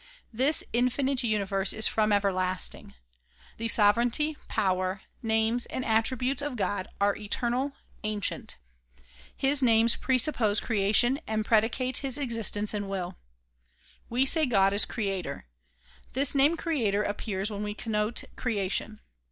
This 0.33 0.63
infinite 0.73 1.21
uni 1.23 1.43
verse 1.45 1.73
is 1.73 1.85
from 1.85 2.11
everlasting. 2.11 2.95
The 3.57 3.67
sovereignty, 3.67 4.35
power, 4.47 5.03
names 5.21 5.67
and 5.67 5.85
attributes 5.85 6.41
of 6.41 6.55
God 6.55 6.87
are 6.99 7.15
eternal, 7.15 7.73
ancient. 8.03 8.57
His 9.37 9.61
names 9.61 9.95
presuppose 9.95 10.59
crea 10.59 10.91
tion 10.91 11.19
and 11.27 11.45
predicate 11.45 11.97
his 11.97 12.17
existence 12.17 12.73
and 12.73 12.89
will. 12.89 13.19
We 14.09 14.25
say 14.25 14.47
God 14.47 14.73
is 14.73 14.85
creator. 14.85 15.45
This 16.13 16.33
name 16.33 16.57
creator 16.57 17.03
appears 17.03 17.51
when 17.51 17.61
we 17.61 17.75
connote 17.75 18.23
creation. 18.35 19.01